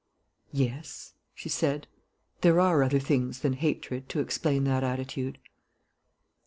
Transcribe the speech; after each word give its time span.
"Yes," 0.51 1.13
she 1.35 1.47
said, 1.47 1.85
"there 2.41 2.59
are 2.59 2.81
other 2.81 2.97
things 2.97 3.41
than 3.41 3.53
hatred 3.53 4.09
to 4.09 4.19
explain 4.19 4.63
that 4.63 4.83
attitude." 4.83 5.37